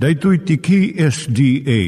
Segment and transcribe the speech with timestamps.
[0.00, 1.80] Daitui tiki SDA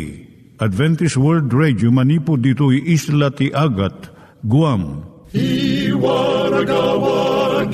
[0.60, 4.12] Adventist World Radio manipud ditui isla ti Agat
[4.44, 5.08] Guam.
[5.32, 7.72] I waragawag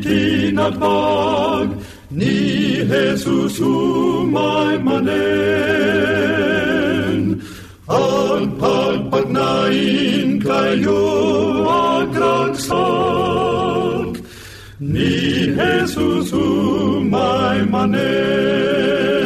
[0.00, 1.68] itinatpag
[2.16, 5.12] ni Jesus umay manen
[7.92, 11.04] ang pagpagnain kayo
[12.08, 12.64] agkansak
[14.80, 19.25] ni Jesus umay manen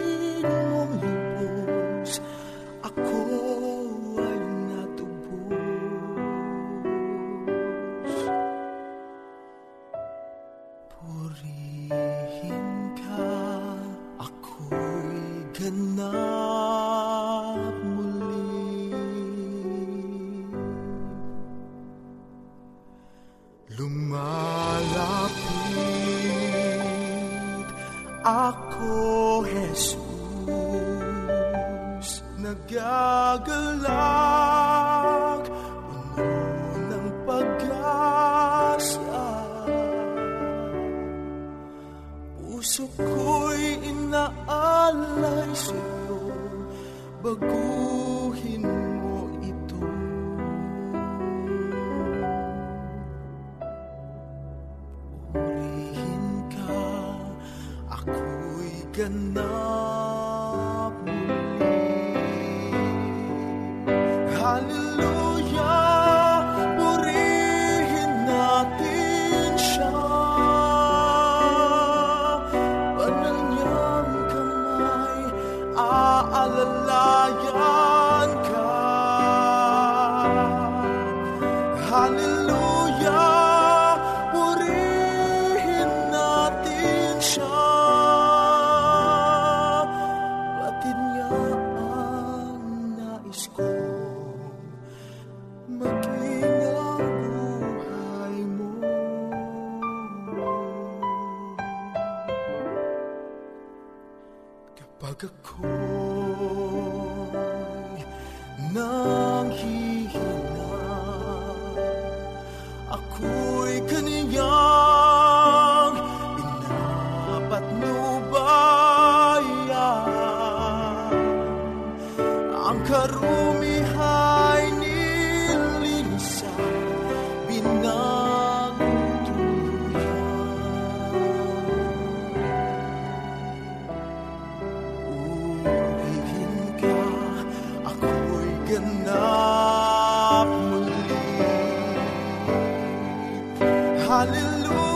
[144.11, 144.90] hallelujah.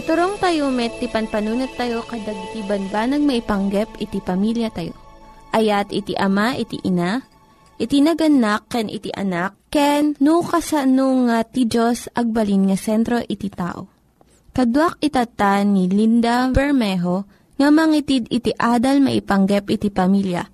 [0.00, 4.96] Iturong tayo met, ti panpanunat tayo kadag iti banbanag maipanggep iti pamilya tayo.
[5.52, 7.20] Ayat iti ama, iti ina,
[7.76, 13.52] iti naganak, ken iti anak, ken no kasano nga ti Diyos agbalin nga sentro iti
[13.52, 13.92] tao.
[14.56, 17.28] Kaduak itata ni Linda Bermejo
[17.60, 20.48] nga mangitid iti adal maipanggep iti pamilya.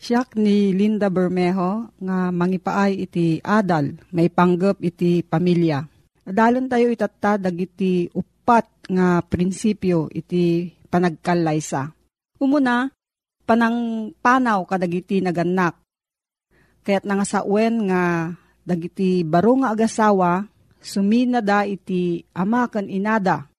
[0.00, 5.84] Siyak ni Linda Bermejo nga mangipaay iti adal, may panggap iti pamilya.
[6.24, 8.08] Adalon tayo itatta dagiti
[8.48, 11.92] upat nga prinsipyo iti panagkalaysa.
[12.40, 12.88] Umuna,
[13.44, 15.76] panang panaw kadagiti naganak.
[16.80, 18.32] Kaya't nangasawen nga
[18.64, 20.48] dagiti baro nga agasawa,
[20.80, 23.52] sumina da iti ama kan inada.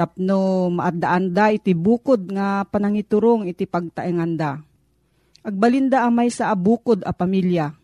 [0.00, 4.64] Tapno maadaan da iti bukod nga panangiturong iti pagtaenganda
[5.44, 7.76] agbalinda amay sa abukod a pamilya.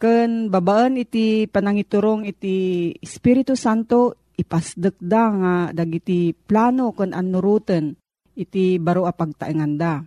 [0.00, 7.94] Ken babaan iti panangiturong iti Espiritu Santo ipasdek da nga dagiti plano ken anuruten
[8.32, 10.00] iti baro a pagtaenganda.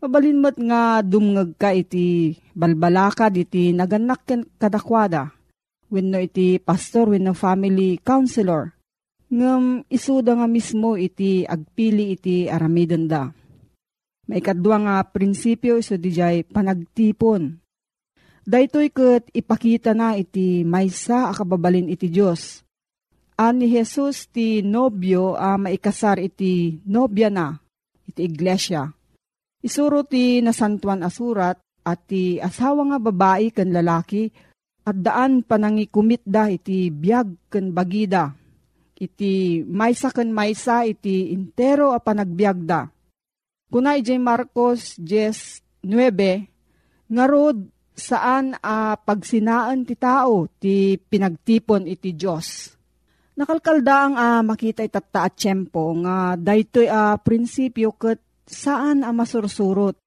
[0.00, 5.32] Mabalinmat nga dumngeg ka iti balbalakad iti naganak ken kadakwada.
[5.92, 8.72] Wenno iti pastor wenno family counselor.
[9.28, 13.28] Ngem isuda nga mismo iti agpili iti aramiden da
[14.24, 17.60] Maikadwa nga prinsipyo iso dijay panagtipon.
[18.44, 22.63] Daytoy ket ipakita na iti maysa akababalin iti Dios.
[23.34, 27.58] Ani Jesus ti nobyo a maikasar iti nobya na
[28.06, 28.86] iti iglesia.
[29.64, 34.30] Isuro ti nasantuan asurat at ti asawa nga babae ken lalaki
[34.86, 38.30] at daan panangikumit da iti biyag ken bagida.
[38.94, 42.86] Iti maysa ken maysa iti intero a panagbiag da
[43.74, 45.82] Kuna ijay Marcos 10.9,
[47.10, 47.58] nga rod
[47.90, 52.73] saan a pagsinaan ti tao ti pinagtipon iti Diyos.
[53.34, 59.98] Nakalkalda ang a makita itata at tiyempo nga daytoy a prinsipyo ket saan a masursurot.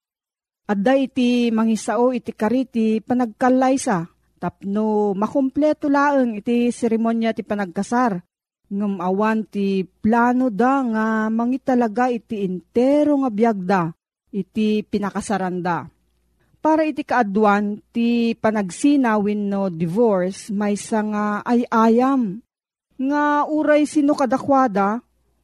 [0.67, 4.07] At da iti mangisao iti kariti panagkalaysa
[4.39, 8.15] tapno makumpleto laeng iti seremonya ti panagkasar
[8.71, 13.81] ngem awan ti plano da nga mangitalaga iti intero nga biagda
[14.31, 15.87] iti pinakasaranda.
[16.63, 22.39] Para iti kaadwan ti panagsinawin no divorce may nga ay-ayam
[22.97, 25.01] nga uray sino kadakwada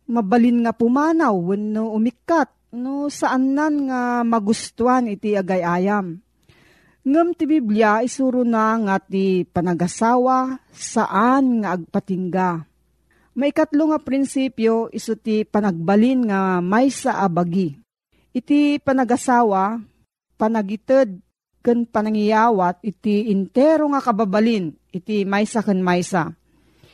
[0.09, 6.17] mabalin nga pumanaw wenno umikat no saan nan nga magustuhan iti agay-ayam.
[7.03, 12.73] Ngem ti Biblia isuro na nga ti panagasawa saan nga agpatingga
[13.33, 17.73] Maikatlo nga prinsipyo iso ti panagbalin nga may sa abagi.
[18.29, 19.81] Iti panagasawa,
[20.37, 21.17] panagited
[21.65, 26.29] ken panangiyawat iti intero nga kababalin iti maysa ken maysa.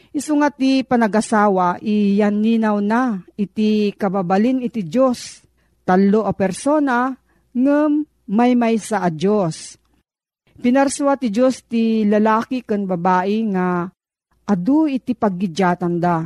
[0.10, 5.46] Isu nga ti panagasawa iyan ninaw na iti kababalin iti Dios.
[5.86, 7.14] Tallo a persona
[7.54, 9.78] ngem may maysa a Dios.
[10.60, 13.86] Pinarswa ti Dios ti lalaki ken babae nga
[14.50, 16.26] adu iti paggidyatan da.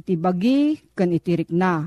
[0.00, 1.84] Iti bagi ken iti rikna.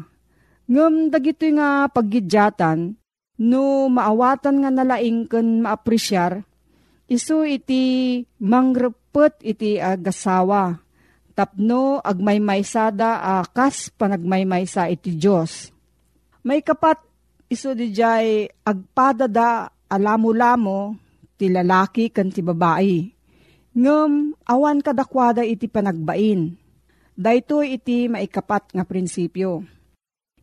[0.66, 2.98] Ngem dagito nga paggidyatan,
[3.46, 6.42] no maawatan nga nalaing ken maapresyar,
[7.06, 10.85] iso iti mangrepet iti agasawa,
[11.36, 15.70] tapno agmaymaysada akas panagmaymaysa iti Diyos.
[16.48, 17.04] May kapat
[17.52, 20.96] iso di jay agpadada alamo-lamo
[21.36, 23.12] ti lalaki kan ti babae.
[23.76, 26.56] Ngem awan kadakwada iti panagbain.
[27.16, 29.76] Dayto iti maikapat nga prinsipyo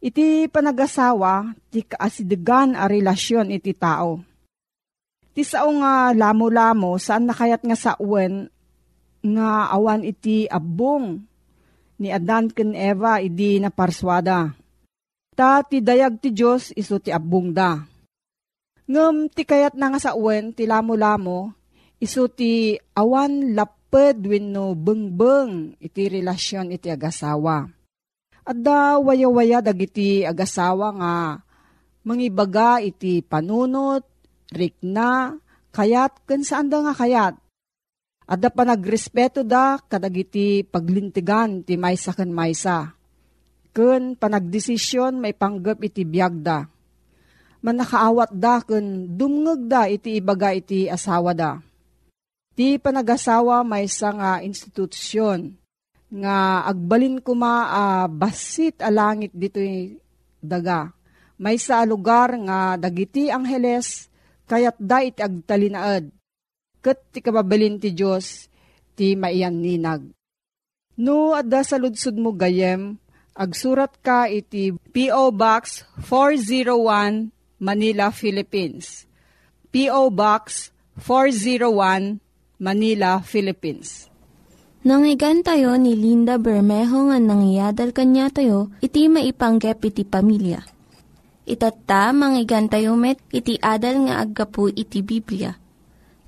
[0.03, 4.19] Iti panagasawa, ti kaasidegan a relasyon iti tao.
[5.31, 8.51] Ti sao nga lamo-lamo, saan nakayat nga sa uwen,
[9.23, 11.23] nga awan iti abong
[12.03, 14.51] ni Adan ken Eva idi na parswada.
[15.33, 17.81] Ta ti dayag ti Diyos iso ti abong da.
[18.91, 21.55] Ngem ti kayat na nga sa uwen, ti lamo-lamo,
[22.03, 27.71] iso ti awan laped wenno bengbeng iti relasyon iti agasawa
[28.43, 31.13] at da waya-waya dagiti agasawa nga
[32.03, 34.03] mangibaga iti panunot,
[34.51, 35.39] rikna,
[35.71, 37.35] kayat, kan saan da nga kayat.
[38.27, 42.95] At da pa nagrespeto da kadagiti paglintigan ti maysa kan maysa.
[43.73, 46.69] Kun panagdesisyon may panggap iti biyag da.
[47.63, 51.59] Manakaawat da kun dumngag da iti ibaga iti asawa da.
[52.53, 55.57] Ti panagasawa maysa nga institusyon
[56.13, 59.59] nga agbalin ko ma uh, basit a langit dito
[60.37, 60.93] daga.
[61.41, 64.13] May sa lugar nga dagiti angheles
[64.45, 66.22] kayat da iti agtalinaad.
[66.83, 68.51] Kat ti kababalin ti Diyos
[68.99, 70.03] ti maiyan ninag.
[70.99, 73.01] No, adda sa ludsud mo gayem,
[73.33, 75.33] agsurat ka iti P.O.
[75.33, 79.07] Box 401 Manila, Philippines.
[79.73, 80.11] P.O.
[80.11, 82.21] Box 401
[82.61, 84.11] Manila, Philippines.
[84.83, 90.59] Nangyigan tayo ni Linda Bermejo nga nangyadal kanya tayo, iti maipanggep iti pamilya.
[91.47, 95.62] Itatta, manggigan tayo met, iti adal nga aggapu iti Biblia.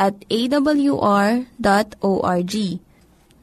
[0.00, 1.44] at awr.org.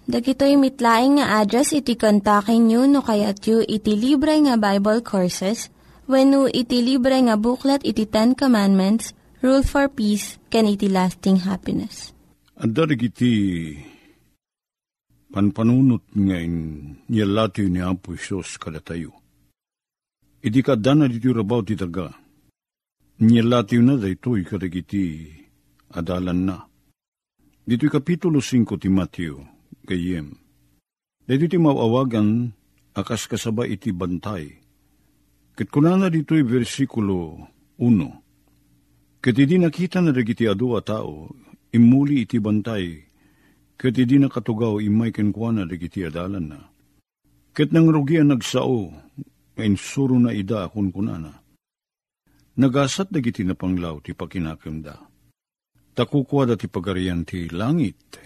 [0.07, 5.69] Dagitoy mitlaing nga address iti kontakin nyo no kayat yu iti libre nga Bible Courses
[6.09, 12.15] when iti libre nga buklat iti Ten Commandments, Rule for Peace, can iti lasting happiness.
[12.57, 12.73] Ang
[13.03, 13.31] iti
[15.29, 16.55] panpanunot ngayon
[17.11, 19.13] niyalati ni Apo Isos kada tayo.
[20.41, 22.09] Idi ka dana dito rabaw ti daga.
[23.21, 25.29] Niyalati na daytoy kadagiti
[25.91, 26.57] adalan na.
[27.67, 29.43] Dito'y kapitulo 5 ti Mateo,
[29.83, 30.35] kayem.
[31.27, 32.55] Dito ti mawawagan
[32.95, 34.55] akas kasaba iti bantay.
[35.55, 39.23] Kat kunana dito'y versikulo 1.
[39.23, 41.27] Kat idi nakita na dagiti adu a tao,
[41.75, 43.07] imuli iti bantay,
[43.77, 46.59] Kat di na katugaw imay kenkwana dagiti adalan na.
[47.53, 48.89] Kat nang rugian nagsao,
[49.53, 51.45] ngayon suro na ida akun kunana.
[52.57, 54.97] Nagasat dagiti na panglaw ti pakinakimda.
[55.97, 58.21] Takukwa da ti pagarian ti langit.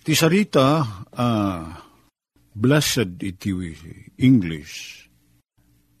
[0.00, 0.80] Ti sarita,
[1.12, 1.68] uh,
[2.56, 3.52] blessed iti
[4.16, 5.04] English.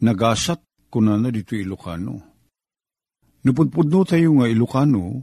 [0.00, 2.16] Nagasat kunana dito Ilocano.
[3.44, 5.20] Napudpudno tayo nga Ilocano,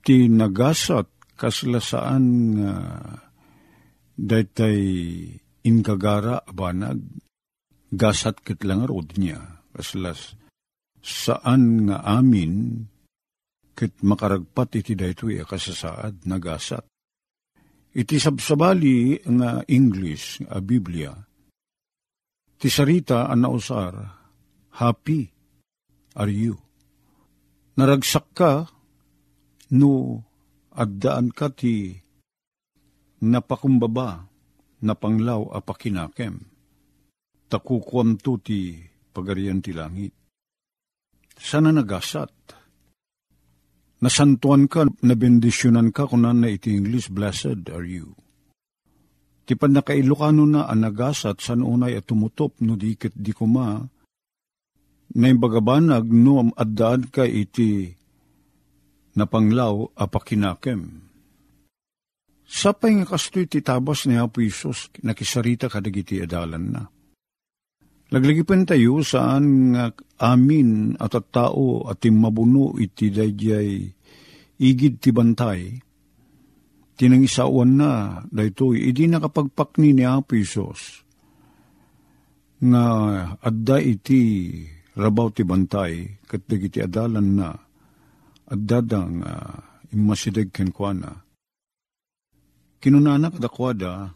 [0.00, 2.24] ti nagasat kaslasaan
[2.56, 3.26] nga uh,
[4.16, 4.80] daytay
[5.68, 7.04] inkagara abanag
[7.92, 10.32] gasat ket lang rod niya kaslas
[11.04, 12.86] saan nga amin
[13.76, 16.88] ket makaragpat iti daytoy kasasaad nagasat
[17.92, 21.12] iti sabsabali nga English a Biblia
[22.56, 23.94] ti sarita an nausar
[24.80, 25.28] happy
[26.16, 26.56] are you
[27.76, 28.64] naragsak ka
[29.76, 30.24] no
[30.72, 32.06] agdaan ka ti
[33.22, 34.28] napakumbaba,
[34.84, 36.44] napanglaw a pakinakem.
[37.46, 38.76] Takukwam to ti
[39.14, 40.12] pagarian ti langit.
[41.36, 42.32] Sana nagasat.
[43.96, 48.12] Nasantuan ka, nabendisyonan ka kunan na iti English, blessed are you.
[49.46, 53.78] Ti pan nakailokano na anagasat san unay at tumutop no dikit di kuma,
[55.16, 57.94] na bagabanag no addaan ka iti
[59.16, 61.06] napanglaw apakinakem.
[62.46, 66.82] Sapay nga kastoy ti tabas ni Apo Isos, nakisarita kadagiti adalan na.
[68.06, 69.90] Laglagipan tayo saan nga
[70.22, 73.82] amin at at tao at mabuno iti dayjay
[74.62, 75.74] igid ti bantay.
[76.96, 81.04] Tinangisawan na daytoy idi nakapagpakni ni Apo Isos
[82.56, 82.84] nga
[83.36, 84.22] adda iti
[84.96, 87.52] rabaw ti bantay kat dagiti adalan na
[88.48, 89.60] adda dang uh,
[89.92, 91.10] imasidag kenkwana.
[92.80, 94.14] Kinunana kadakwada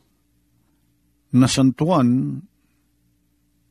[1.37, 2.41] nasantuan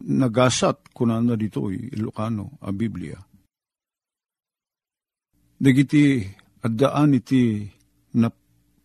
[0.07, 3.19] nagasat kunana ditoy Ilocano a Biblia.
[5.59, 6.23] Dagiti
[6.63, 7.67] addaan iti
[8.15, 8.31] na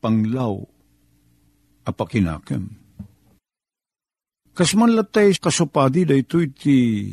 [0.03, 0.59] panglaw
[1.87, 2.65] apakinakem.
[4.55, 7.11] Kasman latay kasupadi da ito iti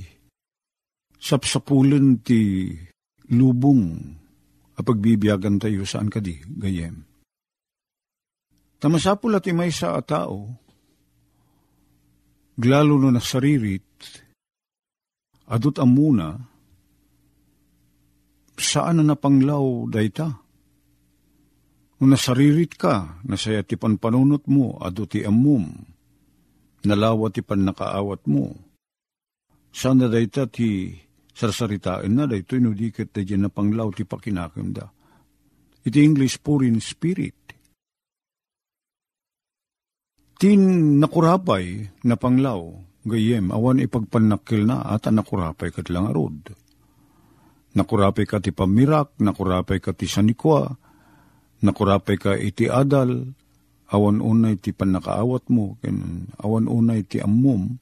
[1.17, 2.73] sapsapulan ti
[3.33, 3.85] lubong
[4.77, 7.05] a pagbibiyagan tayo saan kadi gayem.
[8.81, 10.57] Tamasapul at may sa tao,
[12.61, 13.89] glalo no nasaririt,
[15.49, 16.37] adot amuna,
[18.61, 20.29] saan na napanglaw dayta?
[21.97, 25.73] Kung nasaririt ka, nasaya ti panpanunot mo, adot ti amum,
[26.85, 28.53] nalawa ti pan nakaawat mo.
[29.73, 30.93] Sana dayta ti
[31.33, 34.85] sarsaritain na dayto inudikat da dyan na panglaw ti pakinakim da.
[35.81, 37.40] Iti English purin spirit.
[40.41, 42.73] Tin nakurapay na panglaw,
[43.05, 46.57] gayem, awan ipagpanakil na at nakurapay kat lang arod.
[47.77, 50.65] Nakurapay ka ti pamirak, nakurapay ka ti sanikwa,
[51.61, 53.37] nakurapay ka iti adal,
[53.93, 57.77] awan unay ti panakaawat mo, ken awan unay ti ammom,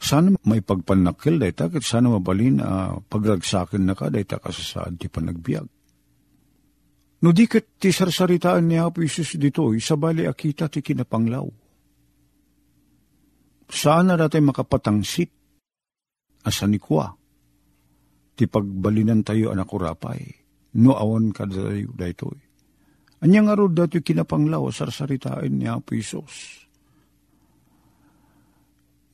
[0.00, 5.68] sana may pagpanakil dayta, kat sana mabalin uh, pagragsakin na ka, dayta kasasaad ti panagbiag.
[7.16, 11.48] No di kat ti sarsaritaan ni Apo Isus dito, isabali akita ti kinapanglaw.
[13.66, 15.30] Saan na dati makapatangsit,
[16.44, 17.16] asanikwa,
[18.36, 20.20] ti pagbalinan tayo anak urapay,
[20.76, 22.36] no awan ka dayo daytoy.
[23.24, 26.68] Anyang arod dati kinapanglaw, sarsaritaan ni Apo Isus.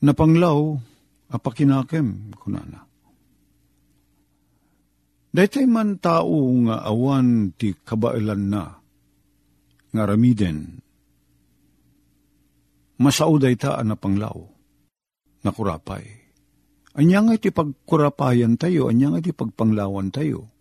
[0.03, 0.75] Napanglaw,
[1.31, 2.92] apakinakem, kunana.
[5.33, 8.69] Daytay man tao nga awan ti kabailan na,
[9.89, 10.77] nga ramiden,
[13.01, 14.37] masao dayta na panglaw,
[15.41, 16.05] nakurapay.
[16.93, 20.53] Anya nga iti pagkurapayan tayo, anya nga iti pagpanglawan tayo.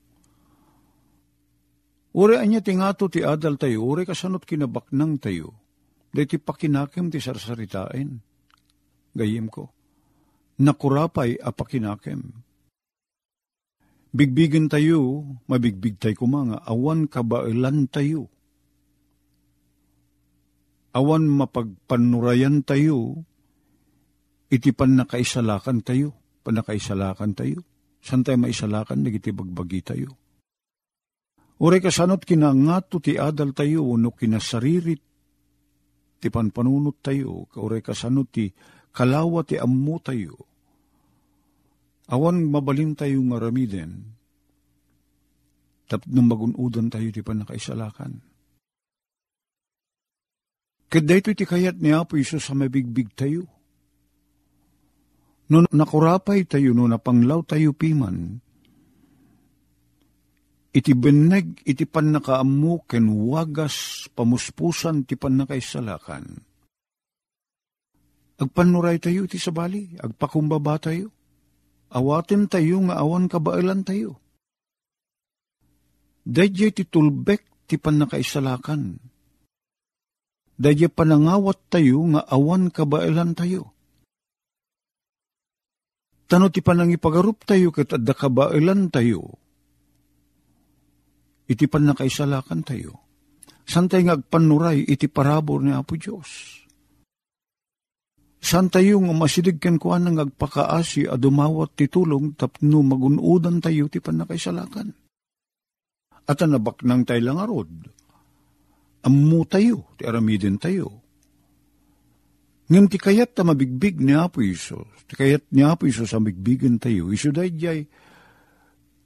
[2.17, 5.53] Uri anya ti ngato ti adal tayo, uri kasanot kinabaknang tayo,
[6.17, 8.09] dahi ti pakinakem ti sarsaritain.
[9.13, 9.69] Gayim ko,
[10.65, 12.52] nakurapay apakinakem.
[14.13, 18.29] Bigbigan tayo, mabigbig tayo kumanga, awan kabailan tayo.
[20.93, 23.25] Awan mapagpanurayan tayo,
[24.53, 26.13] iti pan nakaisalakan tayo,
[26.45, 27.65] panakaisalakan tayo.
[28.05, 30.13] San tayo maisalakan, nagiti bagbagi tayo.
[31.63, 35.01] Ure kasanot kinangato ti adal tayo, no kinasaririt,
[36.21, 38.53] ti panpanunot tayo, ure kasanot ti
[38.93, 40.52] kalawa ti ammo tayo.
[42.11, 44.13] Awan mabalin tayo nga ramiden,
[45.87, 48.19] tapos nang magunudan tayo ti panakaisalakan.
[50.93, 53.49] Kada ito ti kayat ni Apo Isus sa mabigbig tayo.
[55.53, 58.41] No nakurapay tayo, no napanglaw tayo piman,
[60.73, 66.25] iti beneg, iti pan nakaamu, ken wagas, pamuspusan, ti pan nakaisalakan.
[68.41, 71.13] Agpanuray tayo, iti sabali, agpakumbaba tayo.
[71.93, 74.17] Awatin tayo, nga awan kabailan tayo.
[76.25, 78.97] Dadya ti tulbek, ti pan nakaisalakan.
[80.57, 83.77] Dadya panangawat tayo, nga awan kabailan tayo.
[86.25, 89.43] Tano ti panangipagarup tayo, kat adda kabailan tayo
[91.53, 92.93] iti pan nakaisalakan tayo.
[93.69, 96.62] Santay nga agpanuray iti parabor ni Apo Diyos.
[98.43, 103.87] San tayo nga masidig ken kuan nga agpakaasi a dumawat ti tulong tapno magunudan tayo
[103.87, 104.91] ti pan nakaisalakan.
[106.27, 107.71] At anabak nang tayo lang arod.
[109.07, 111.03] Ammo tayo, ti aramidin tayo.
[112.71, 116.79] Ngam ti kayat ta mabigbig ni Apo Isos, ti kayat ni Apo Isos ang bigbigan
[116.79, 117.85] tayo, iso dayjay,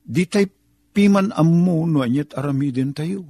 [0.06, 0.48] di tayo
[0.96, 3.24] piman ammo no anyat aramidin tayo.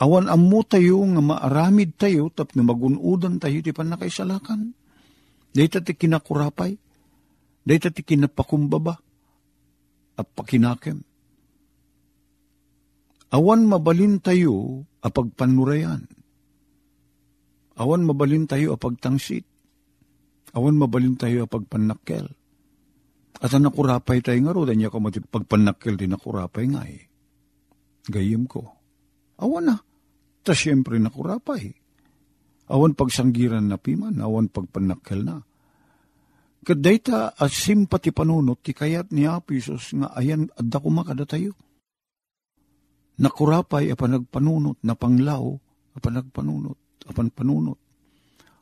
[0.00, 4.72] Awan ammo tayo nga maaramid tayo tap na magunudan tayo ti panakaisalakan.
[5.52, 6.72] Dahita ti kinakurapay,
[7.68, 8.96] dahita ti kinapakumbaba,
[10.16, 11.04] at pakinakem.
[13.30, 16.08] Awan mabalin tayo apagpanurayan.
[17.76, 19.44] Awan mabalin tayo apagtangsit.
[20.56, 22.26] Awan mabalin tayo pagpanakkel.
[23.40, 27.08] At nakurapay tayo nga ro, niya ko pagpanakkel din nakurapay nga eh.
[28.10, 28.64] Gayim ko.
[29.40, 29.89] Awan na.
[30.40, 31.72] Ta siyempre nakurapay.
[32.70, 35.42] Awan pagsanggiran na piman, awan pagpanakkel na.
[36.60, 41.56] Kadayta at simpati panunot, ti kayat ni Apisos nga ayan adda kumakada tayo.
[43.20, 45.44] Nakurapay apan nagpanunot, napanglaw
[45.96, 46.78] apan nagpanunot,
[47.10, 47.78] apan panunot.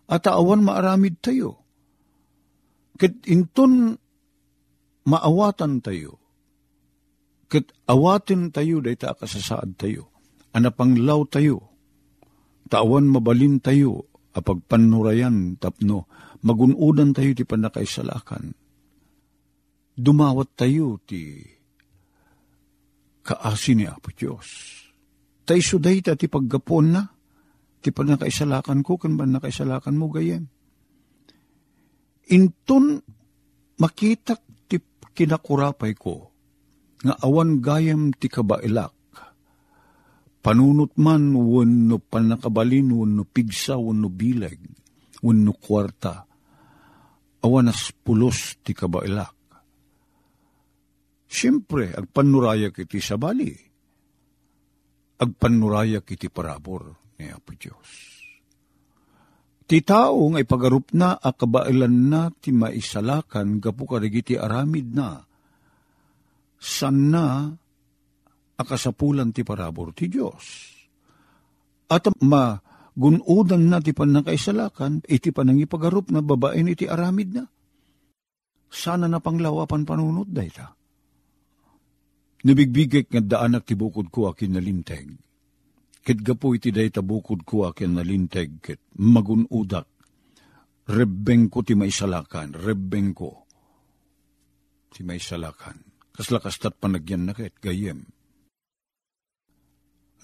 [0.09, 1.61] At awan maaramid tayo.
[2.97, 3.95] Kat inton
[5.05, 6.17] maawatan tayo.
[7.49, 10.09] Kat awatin tayo, day ta kasasaad tayo.
[10.57, 11.68] Anapanglaw tayo.
[12.69, 16.05] Tawan mabalin tayo, apagpanurayan tapno,
[16.45, 18.53] magunudan tayo ti panakaisalakan.
[19.99, 21.43] Dumawat tayo ti
[23.25, 24.49] kaasi ni Apo Diyos.
[25.49, 27.03] Tay suday ta ti paggapon na,
[27.81, 30.45] ti panakaisalakan ko, kan ba nakaisalakan mo gayem.
[32.29, 33.01] Inton
[33.81, 34.77] makitak ti
[35.17, 36.29] kinakurapay ko,
[37.01, 38.93] nga awan gayam ti kabailak,
[40.43, 44.59] panunot man wano panakabalin, wano pigsa, wano bileg,
[45.23, 46.25] wano kwarta,
[47.43, 49.35] awanas pulos ti kabailak.
[51.29, 53.53] Siyempre, agpanurayak iti sabali,
[55.21, 58.17] agpanurayak iti parabor ni Apo Diyos.
[59.69, 65.21] Ti tao nga ipagarup na akabailan na ti maisalakan gapu karigiti aramid na
[66.57, 67.53] san na
[68.59, 70.75] akasapulan ti parabor ti Diyos.
[71.89, 72.59] At ma
[72.99, 77.47] gunudan na ti panakaisalakan, iti panangipagarup na babaen iti aramid na.
[78.69, 80.75] Sana na panglawapan panunod dayta.
[82.45, 85.07] Nabigbigek nga daanak ti bukod ko akin nalinteg.
[86.05, 89.89] Ket gapo iti dayta bukod ko akin nalinteg, ket magunudak.
[90.89, 93.45] Rebbeng ko ti maisalakan, rebbeng ko
[94.93, 95.81] ti maisalakan.
[96.13, 98.18] Kaslakastat panagyan na ket, gayem.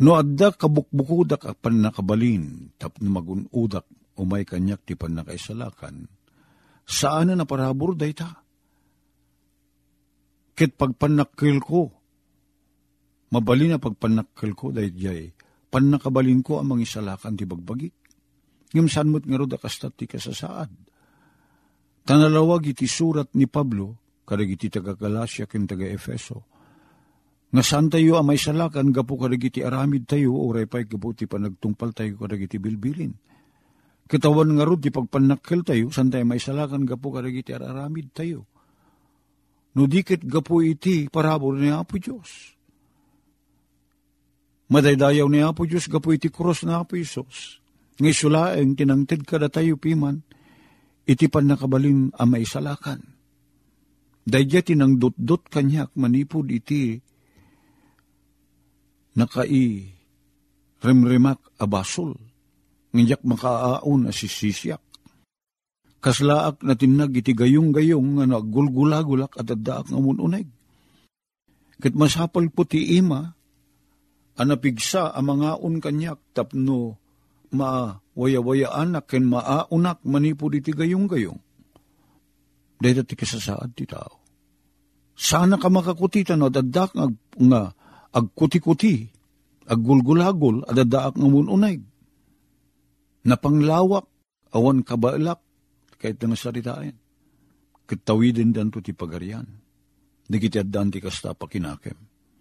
[0.03, 3.87] No adda kabukbukudak apan nakabalin, tapno magunudak,
[4.19, 6.11] umay kanyak ti pan nakaisalakan,
[6.83, 8.43] saan na naparabor dayta?
[10.55, 11.95] Ket pagpanakil ko,
[13.31, 15.31] mabalin na pagpanakil ko dayjay,
[15.71, 17.95] pan nakabalin ko ang isalakan ti bagbagik.
[18.75, 20.71] Ngam saan mo't nga roda kastat ti kasasaad.
[22.03, 26.51] Tanalawag iti surat ni Pablo, kadag iti taga Galasya ken taga Efeso,
[27.55, 31.95] nga saan tayo amay salakan, gapo kadag iti aramid tayo, oray pa'y gapo ti panagtungpal
[31.95, 33.15] tayo kadag iti bilbilin.
[34.11, 38.51] Kitawan nga ro, ti pagpanakil tayo, saan tayo may salakan, gapo kadag iti aramid tayo.
[39.79, 42.59] No dikit gapo iti parabor ni Apo Diyos.
[44.71, 47.63] Madaydayaw ni Apo Diyos, gapo iti cross na Apo Isos.
[48.03, 50.27] Nga sulaeng tinangtid kada tayo piman,
[51.07, 52.99] iti pan nakabalin amay salakan.
[54.27, 56.99] Dayja tinang dot-dot kanyak manipod iti
[59.15, 59.91] nakai
[60.85, 62.15] remremak abasol.
[62.95, 64.83] Ngajak makaaon asisisyak.
[65.99, 70.47] Kaslaak na tinag iti gayong-gayong nga naggulgulagulak at addaak nga mununeg.
[71.81, 73.25] Kat masapal po ti ima,
[74.39, 77.01] anapigsa ang mga un kanyak tapno
[77.55, 81.41] ma-waya-waya anak ken maaunak manipod iti gayong-gayong.
[82.79, 84.21] Dahil ti kasasaad ti tao.
[85.15, 87.07] Sana ka makakutitan no, dadak nga,
[87.39, 87.61] nga
[88.15, 89.11] agkuti-kuti,
[89.67, 91.77] aggulgulagol, adadaak nga mununay.
[93.27, 94.07] Napanglawak,
[94.55, 95.43] awan kabailak,
[95.99, 96.95] kahit na saritain.
[97.85, 99.45] Kitawidin dan to ti pagarian.
[100.29, 101.97] Nagiti addan ti kasta pakinakem.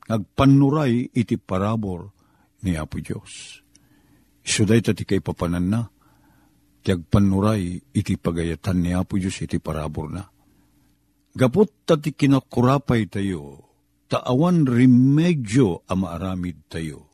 [0.07, 2.11] Agpanuray iti parabor
[2.63, 3.59] ni Apo Diyos.
[4.43, 5.81] Isuday ta ti kay papanan na.
[6.83, 6.91] Ti
[7.95, 10.23] iti pagayatan ni Apo Diyos iti parabor na.
[11.33, 13.72] Gapot ta ti kinakurapay tayo,
[14.13, 17.09] taawan remedyo a maaramid tayo.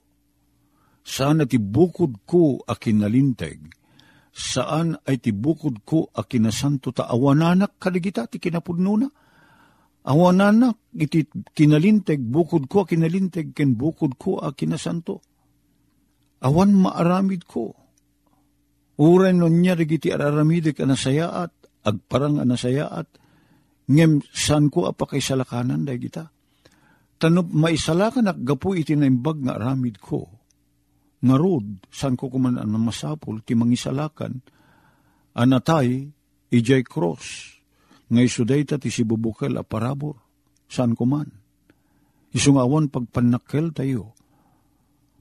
[1.00, 3.72] Saan ti bukod ko a kinalinteg,
[4.36, 9.08] saan ay ti bukod ko a kinasanto ta awananak kadigita ti kinapudnuna.
[10.00, 11.24] Awananak iti
[11.56, 15.24] kinalinteg, bukod ko a kinalinteg, ken bukod ko a kinasanto.
[16.44, 17.76] Awan maaramid ko.
[19.00, 21.52] Uray nun niya digiti araramide ka nasayaat,
[21.88, 23.08] agparang nasayaat,
[23.88, 26.32] ngem san ko apakay salakanan day kita.
[27.20, 30.24] Tanop maisalakan ak gapu iti naimbag nga aramid ko.
[31.20, 34.40] Nga rod, san ko kuman ang masapol, ti mangisalakan,
[35.36, 36.08] anatay,
[36.48, 37.60] ijay cross,
[38.08, 40.16] nga isuday ta ti sibubukal a parabor,
[40.72, 41.28] san kuman.
[42.32, 44.16] Isungawan pagpanakkel tayo,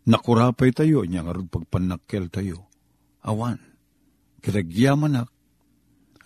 [0.06, 2.70] nakurapay tayo, niya nga rod pagpanakkel tayo,
[3.26, 3.58] awan,
[4.38, 5.34] kitagyaman ak,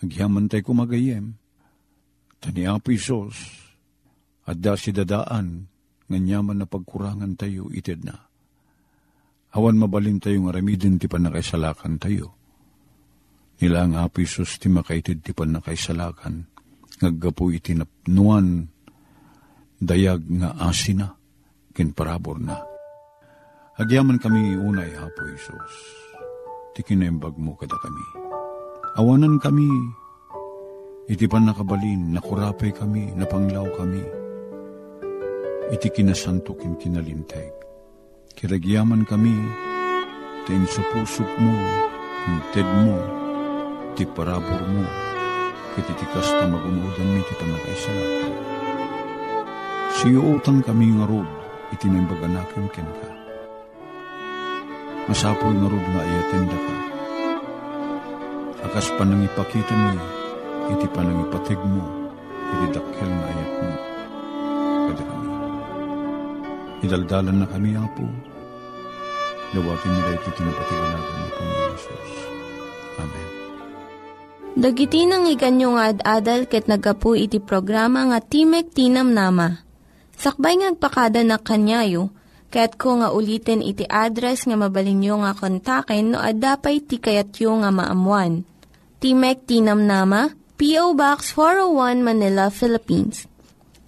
[0.03, 1.39] Agyaman tayo kumagayem.
[2.43, 3.39] Tani Apo Isos,
[4.43, 5.71] at da si dadaan,
[6.11, 8.15] nganyaman na pagkurangan tayo, itid na.
[9.53, 12.35] Awan mabalin tayo nga ramidin ti panakaisalakan tayo.
[13.61, 16.43] Nila ang Apo ti makaitid ti panakaisalakan,
[16.99, 18.67] ngaggapo iti napnuan,
[19.79, 21.15] dayag nga asina,
[21.71, 22.59] kinparabor na.
[23.79, 25.73] Agyaman kami unay, Apo Isos,
[26.75, 28.05] ti kinaimbag mo kada kami.
[28.99, 29.69] Awanan kami,
[31.07, 34.03] iti pan nakabalin, nakurapay kami, napanglaw kami.
[35.71, 37.55] Iti kinasanto kin kinalinteg.
[38.35, 39.31] Kiragyaman kami,
[40.43, 41.55] tain sa pusok mo,
[42.27, 42.99] hinted mo,
[43.95, 44.83] ti parabor mo,
[45.77, 48.33] kititikas na magunudan mi ti panakaisalakan.
[49.95, 51.29] Siyo utang kami nga rod,
[51.71, 53.09] itinembaganakin ken ka.
[55.07, 56.75] Masapol nga rod nga ayaten da ka.
[58.67, 59.95] Akas panangipakita mi,
[60.75, 62.11] iti panangipatig mo,
[62.51, 63.92] iti dakkel nga ayat mo.
[66.83, 67.07] Kada kami.
[67.07, 68.05] Idaldalan na kami, Apo.
[69.53, 72.11] Dawatin nila iti tinapatiwalagan ni Panginoon Jesus.
[72.99, 73.27] Amen.
[74.53, 79.61] Dagiti nang iganyo nga ad-adal ket nagapu iti programa nga Timek Tinam Nama.
[80.13, 82.13] Sakbay ngagpakada na kanyayo,
[82.53, 87.73] ket ko nga ulitin iti address nga mabalinyo nga kontaken no ad-dapay ti kayatyo nga
[87.73, 88.45] maamuan.
[89.01, 90.93] Timek Tinam Nama, P.O.
[90.93, 93.32] Box 401 Manila, Philippines.